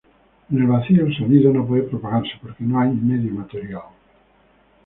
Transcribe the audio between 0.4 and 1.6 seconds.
En el vacío, el sonido